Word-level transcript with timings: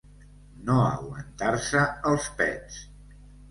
No 0.69 0.77
aguantar-se 0.85 1.85
els 2.15 2.33
pets. 2.43 2.83